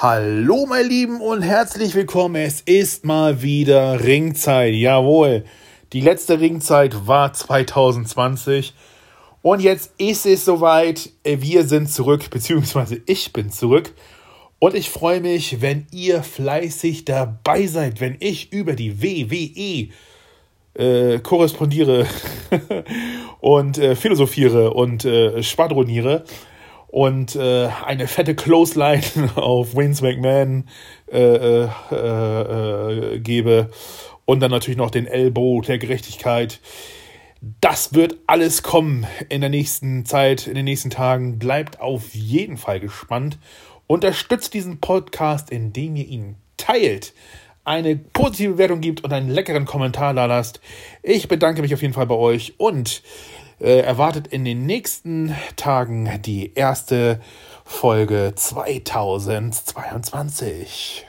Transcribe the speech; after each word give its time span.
Hallo, 0.00 0.64
meine 0.64 0.86
Lieben, 0.86 1.20
und 1.20 1.42
herzlich 1.42 1.96
willkommen. 1.96 2.36
Es 2.36 2.60
ist 2.60 3.04
mal 3.04 3.42
wieder 3.42 4.04
Ringzeit. 4.04 4.72
Jawohl, 4.74 5.42
die 5.92 6.00
letzte 6.00 6.38
Ringzeit 6.38 7.08
war 7.08 7.32
2020. 7.32 8.74
Und 9.42 9.60
jetzt 9.60 9.94
ist 9.98 10.24
es 10.24 10.44
soweit. 10.44 11.10
Wir 11.24 11.64
sind 11.64 11.90
zurück, 11.90 12.30
beziehungsweise 12.30 13.02
ich 13.06 13.32
bin 13.32 13.50
zurück. 13.50 13.92
Und 14.60 14.76
ich 14.76 14.88
freue 14.88 15.20
mich, 15.20 15.62
wenn 15.62 15.88
ihr 15.90 16.22
fleißig 16.22 17.04
dabei 17.04 17.66
seid, 17.66 18.00
wenn 18.00 18.18
ich 18.20 18.52
über 18.52 18.74
die 18.74 19.02
WWE 19.02 19.88
äh, 20.80 21.18
korrespondiere 21.18 22.06
und 23.40 23.78
äh, 23.78 23.96
philosophiere 23.96 24.74
und 24.74 25.04
äh, 25.04 25.42
schwadroniere 25.42 26.22
und 26.88 27.36
äh, 27.36 27.68
eine 27.84 28.08
fette 28.08 28.34
Clothesline 28.34 29.02
auf 29.36 29.76
Vince 29.76 30.02
McMahon 30.02 30.68
äh, 31.12 31.64
äh, 31.64 33.14
äh, 33.14 33.18
gebe 33.20 33.70
und 34.24 34.40
dann 34.40 34.50
natürlich 34.50 34.78
noch 34.78 34.90
den 34.90 35.06
Elbow 35.06 35.60
der 35.60 35.78
Gerechtigkeit. 35.78 36.60
Das 37.60 37.94
wird 37.94 38.16
alles 38.26 38.62
kommen 38.62 39.06
in 39.28 39.40
der 39.40 39.50
nächsten 39.50 40.04
Zeit, 40.04 40.46
in 40.46 40.54
den 40.54 40.64
nächsten 40.64 40.90
Tagen. 40.90 41.38
Bleibt 41.38 41.80
auf 41.80 42.14
jeden 42.14 42.56
Fall 42.56 42.80
gespannt. 42.80 43.38
Unterstützt 43.86 44.54
diesen 44.54 44.80
Podcast, 44.80 45.50
indem 45.50 45.94
ihr 45.96 46.06
ihn 46.06 46.34
teilt, 46.56 47.14
eine 47.64 47.96
positive 47.96 48.54
Bewertung 48.54 48.80
gibt 48.80 49.04
und 49.04 49.12
einen 49.12 49.28
leckeren 49.28 49.66
Kommentar 49.66 50.14
da 50.14 50.24
lasst. 50.24 50.60
Ich 51.02 51.28
bedanke 51.28 51.62
mich 51.62 51.74
auf 51.74 51.82
jeden 51.82 51.94
Fall 51.94 52.06
bei 52.06 52.14
euch 52.14 52.54
und 52.58 53.02
äh, 53.60 53.80
erwartet 53.80 54.28
in 54.28 54.44
den 54.44 54.66
nächsten 54.66 55.34
Tagen 55.56 56.22
die 56.22 56.54
erste 56.54 57.20
Folge 57.64 58.32
2022. 58.34 61.06